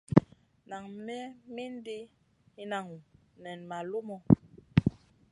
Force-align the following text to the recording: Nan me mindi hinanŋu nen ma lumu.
Nan 0.69 0.83
me 1.05 1.17
mindi 1.55 1.97
hinanŋu 2.57 2.95
nen 3.43 3.59
ma 3.69 3.77
lumu. 3.89 4.17